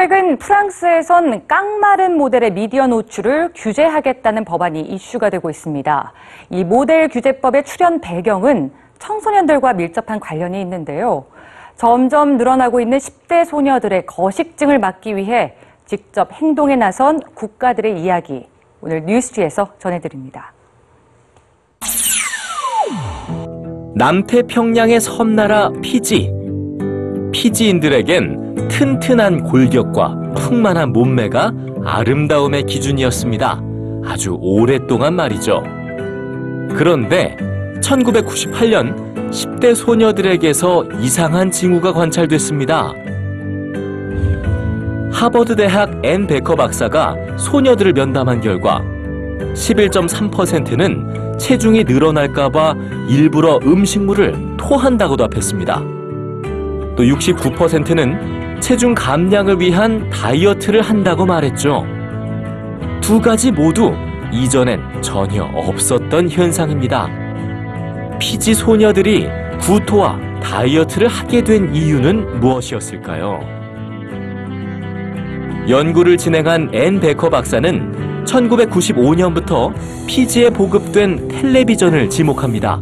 최근 0.00 0.38
프랑스에선 0.38 1.46
깡마른 1.46 2.16
모델의 2.16 2.54
미디어 2.54 2.86
노출을 2.86 3.50
규제하겠다는 3.54 4.46
법안이 4.46 4.80
이슈가 4.80 5.28
되고 5.28 5.50
있습니다. 5.50 6.12
이 6.48 6.64
모델 6.64 7.08
규제법의 7.08 7.64
출현 7.64 8.00
배경은 8.00 8.72
청소년들과 8.98 9.74
밀접한 9.74 10.18
관련이 10.18 10.58
있는데요. 10.62 11.26
점점 11.76 12.38
늘어나고 12.38 12.80
있는 12.80 12.96
10대 12.96 13.44
소녀들의 13.44 14.06
거식증을 14.06 14.78
막기 14.78 15.16
위해 15.16 15.54
직접 15.84 16.32
행동에 16.32 16.76
나선 16.76 17.20
국가들의 17.34 18.00
이야기 18.00 18.48
오늘 18.80 19.04
뉴스지에서 19.04 19.74
전해드립니다. 19.78 20.54
남태평양의 23.96 24.98
섬나라 24.98 25.70
피지. 25.82 26.32
피지인들에겐 27.32 28.49
튼튼한 28.80 29.42
골격과 29.42 30.32
풍만한 30.36 30.94
몸매가 30.94 31.52
아름다움의 31.84 32.62
기준이었습니다. 32.62 33.60
아주 34.06 34.38
오랫동안 34.40 35.16
말이죠. 35.16 35.62
그런데 36.70 37.36
1998년 37.82 39.30
10대 39.30 39.74
소녀들에게서 39.74 40.86
이상한 40.98 41.50
징후가 41.50 41.92
관찰됐습니다. 41.92 42.94
하버드 45.12 45.56
대학 45.56 46.02
앤 46.02 46.26
베커 46.26 46.56
박사가 46.56 47.16
소녀들을 47.36 47.92
면담한 47.92 48.40
결과 48.40 48.80
11.3%는 49.52 51.36
체중이 51.38 51.84
늘어날까봐 51.84 52.76
일부러 53.10 53.60
음식물을 53.62 54.56
토한다고 54.56 55.18
답했습니다. 55.18 55.80
또 56.96 57.04
69%는 57.04 58.40
체중 58.60 58.94
감량을 58.94 59.60
위한 59.60 60.08
다이어트를 60.10 60.82
한다고 60.82 61.26
말했죠. 61.26 61.84
두 63.00 63.20
가지 63.20 63.50
모두 63.50 63.92
이전엔 64.32 65.02
전혀 65.02 65.44
없었던 65.44 66.28
현상입니다. 66.28 67.08
피지 68.20 68.54
소녀들이 68.54 69.28
구토와 69.60 70.18
다이어트를 70.42 71.08
하게 71.08 71.42
된 71.42 71.74
이유는 71.74 72.40
무엇이었을까요? 72.40 73.40
연구를 75.68 76.16
진행한 76.16 76.70
앤 76.72 77.00
베커 77.00 77.30
박사는 77.30 78.24
1995년부터 78.24 79.72
피지에 80.06 80.50
보급된 80.50 81.28
텔레비전을 81.28 82.10
지목합니다. 82.10 82.80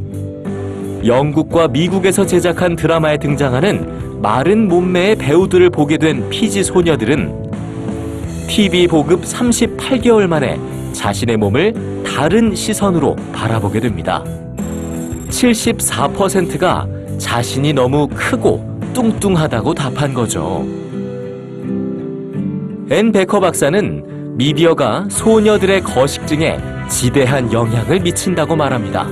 영국과 1.05 1.69
미국에서 1.69 2.27
제작한 2.27 2.77
드라마에 2.77 3.19
등장하는 3.19 4.08
마른 4.21 4.67
몸매의 4.67 5.17
배우들을 5.17 5.71
보게 5.71 5.97
된 5.97 6.29
피지 6.29 6.65
소녀들은 6.65 7.51
TV 8.49 8.89
보급 8.89 9.23
38개월 9.23 10.27
만에 10.27 10.59
자신의 10.93 11.37
몸을 11.37 12.03
다른 12.05 12.55
시선으로 12.55 13.15
바라보게 13.33 13.79
됩니다. 13.81 14.25
74%가 15.29 16.89
자신이 17.19 17.73
너무 17.73 18.09
크고 18.09 18.81
뚱뚱하다고 18.93 19.75
답한 19.75 20.15
거죠. 20.15 20.67
앤 22.91 23.13
베커 23.13 23.39
박사는 23.39 24.37
미디어가 24.37 25.07
소녀들의 25.11 25.83
거식증에 25.83 26.59
지대한 26.89 27.53
영향을 27.53 28.01
미친다고 28.01 28.57
말합니다. 28.57 29.07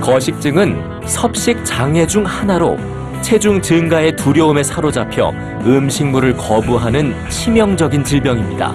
거식증은 0.00 1.06
섭식 1.06 1.64
장애 1.64 2.06
중 2.06 2.24
하나로 2.24 2.78
체중 3.22 3.62
증가의 3.62 4.16
두려움에 4.16 4.62
사로잡혀 4.62 5.30
음식물을 5.64 6.36
거부하는 6.36 7.14
치명적인 7.30 8.04
질병입니다. 8.04 8.74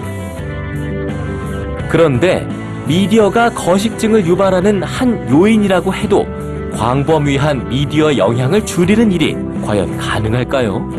그런데 1.89 2.47
미디어가 2.87 3.49
거식증을 3.51 4.25
유발하는 4.25 4.81
한 4.83 5.29
요인이라고 5.29 5.93
해도 5.93 6.25
광범위한 6.73 7.69
미디어 7.69 8.15
영향을 8.15 8.65
줄이는 8.65 9.11
일이 9.11 9.35
과연 9.63 9.97
가능할까요? 9.97 10.89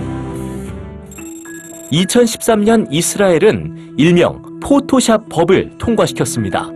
2013년 1.92 2.86
이스라엘은 2.91 3.94
일명 3.97 4.42
포토샵 4.60 5.28
법을 5.28 5.78
통과시켰습니다. 5.78 6.69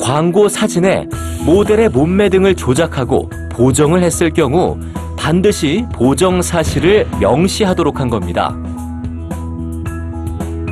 광고 0.00 0.48
사진에 0.48 1.06
모델의 1.44 1.88
몸매 1.90 2.28
등을 2.28 2.54
조작하고 2.54 3.28
보정을 3.60 4.02
했을 4.02 4.30
경우 4.30 4.78
반드시 5.18 5.84
보정 5.92 6.40
사실을 6.40 7.06
명시하도록 7.20 8.00
한 8.00 8.08
겁니다. 8.08 8.56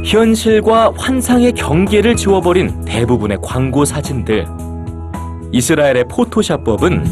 현실과 0.02 0.94
환상의 0.96 1.52
경계를 1.52 2.16
지워버린 2.16 2.86
대부분의 2.86 3.40
광고 3.42 3.84
사진들. 3.84 4.46
이스라엘의 5.52 6.04
포토샵법은 6.08 7.04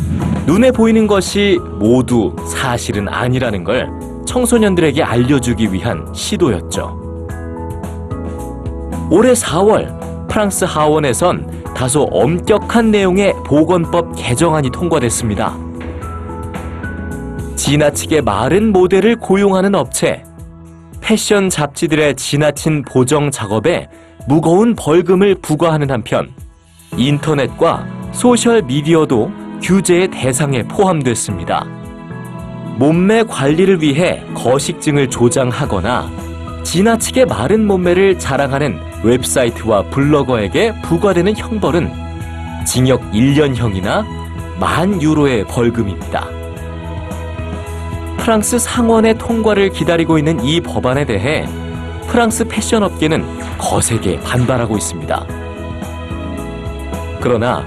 눈에 0.46 0.70
보이는 0.70 1.06
것이 1.06 1.58
모두 1.78 2.34
사실은 2.48 3.06
아니라는 3.06 3.62
걸 3.62 3.90
청소년들에게 4.26 5.02
알려주기 5.02 5.74
위한 5.74 6.08
시도였죠. 6.14 6.98
올해 9.10 9.34
4월 9.34 10.26
프랑스 10.26 10.64
하원에선 10.64 11.64
다소 11.76 12.04
엄격한 12.04 12.90
내용의 12.90 13.34
보건법 13.44 14.14
개정안이 14.16 14.70
통과됐습니다. 14.70 15.65
지나치게 17.66 18.20
마른 18.20 18.70
모델을 18.70 19.16
고용하는 19.16 19.74
업체, 19.74 20.22
패션 21.00 21.50
잡지들의 21.50 22.14
지나친 22.14 22.82
보정 22.82 23.32
작업에 23.32 23.88
무거운 24.28 24.76
벌금을 24.76 25.34
부과하는 25.42 25.90
한편 25.90 26.32
인터넷과 26.96 27.84
소셜 28.12 28.62
미디어도 28.62 29.32
규제의 29.60 30.06
대상에 30.12 30.62
포함됐습니다. 30.62 31.66
몸매 32.78 33.24
관리를 33.24 33.82
위해 33.82 34.22
거식증을 34.32 35.10
조장하거나 35.10 36.08
지나치게 36.62 37.24
마른 37.24 37.66
몸매를 37.66 38.20
자랑하는 38.20 38.78
웹사이트와 39.02 39.90
블로거에게 39.90 40.82
부과되는 40.82 41.36
형벌은 41.36 41.90
징역 42.64 43.00
1년형이나 43.10 44.04
만 44.60 45.02
유로의 45.02 45.44
벌금입니다. 45.48 46.35
프랑스 48.26 48.58
상원의 48.58 49.18
통과를 49.18 49.70
기다리고 49.70 50.18
있는 50.18 50.42
이 50.42 50.60
법안에 50.60 51.04
대해 51.04 51.46
프랑스 52.08 52.44
패션 52.48 52.82
업계는 52.82 53.24
거세게 53.56 54.18
반발하고 54.18 54.76
있습니다. 54.76 55.24
그러나 57.20 57.64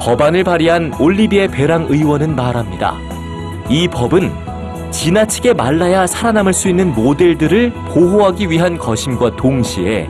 법안을 0.00 0.44
발의한 0.44 0.94
올리비에 0.98 1.48
베랑 1.48 1.88
의원은 1.90 2.34
말합니다. 2.34 2.96
이 3.68 3.86
법은 3.86 4.32
지나치게 4.90 5.52
말라야 5.52 6.06
살아남을 6.06 6.54
수 6.54 6.70
있는 6.70 6.94
모델들을 6.94 7.70
보호하기 7.90 8.48
위한 8.48 8.78
것임과 8.78 9.36
동시에 9.36 10.08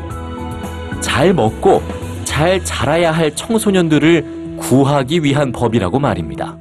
잘 1.00 1.34
먹고 1.34 1.82
잘 2.22 2.64
자라야 2.64 3.10
할 3.10 3.34
청소년들을 3.34 4.58
구하기 4.60 5.24
위한 5.24 5.50
법이라고 5.50 5.98
말입니다. 5.98 6.56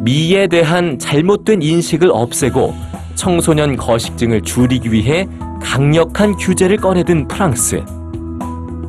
미에 0.00 0.46
대한 0.46 0.98
잘못된 0.98 1.62
인식을 1.62 2.10
없애고 2.12 2.74
청소년 3.14 3.76
거식증을 3.76 4.42
줄이기 4.42 4.92
위해 4.92 5.26
강력한 5.60 6.36
규제를 6.36 6.76
꺼내든 6.76 7.26
프랑스. 7.26 7.82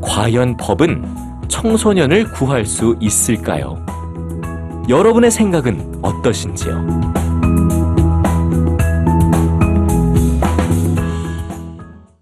과연 0.02 0.56
법은 0.58 1.04
청소년을 1.48 2.32
구할 2.32 2.66
수 2.66 2.96
있을까요? 3.00 3.84
여러분의 4.88 5.32
생각은 5.32 6.00
어떠신지요? 6.02 7.29